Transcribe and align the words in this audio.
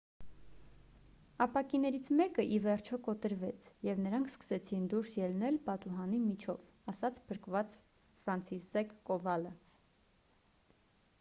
ապակիներից 1.45 2.07
մեկը 2.21 2.45
ի 2.55 2.57
վերջո 2.63 2.97
կոտրվեց 3.07 3.67
և 3.87 3.99
նրանք 4.05 4.31
սկսեցին 4.31 4.87
դուրս 4.93 5.11
ելնել 5.25 5.59
պատուհանի 5.67 6.21
միջով»,- 6.23 6.65
ասաց 6.93 7.19
փրկված 7.29 7.75
ֆրանցիսզեկ 8.23 8.97
կովալը: 9.11 9.53